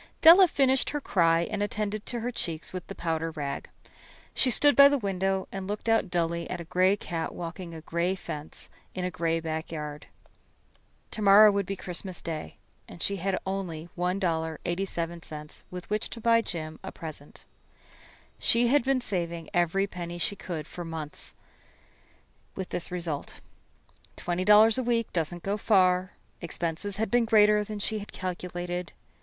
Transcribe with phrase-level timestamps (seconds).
[0.23, 3.69] Della finished her cry and attended her cheeks with the powder rag.
[4.33, 7.81] She stood by the window and looked out dully at a gray cat walking a
[7.81, 10.07] gray fence in a gray backyard.
[11.11, 16.41] To morrow would be Christmas Day, and she had only $1.87 with which to buy
[16.41, 17.45] Jim a present.
[18.39, 21.35] She had been saving every penny she could for months,
[22.55, 23.39] with this result.
[24.15, 26.13] Twenty dollars a week doesn't go far.
[26.41, 28.93] Expenses had been greater than she had calculated.